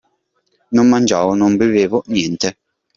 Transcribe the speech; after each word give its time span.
Non 0.71 0.87
mangiavo, 0.89 1.35
non 1.35 1.57
bevevo, 1.57 2.01
niente. 2.07 2.57